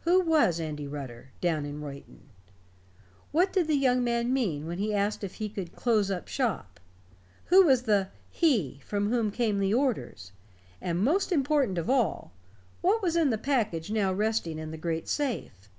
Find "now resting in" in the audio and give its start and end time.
13.88-14.72